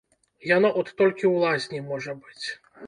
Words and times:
Яно 0.51 0.69
от 0.81 0.87
толькі 1.03 1.25
ў 1.33 1.45
лазні 1.45 1.79
можа 1.93 2.19
быць. 2.25 2.47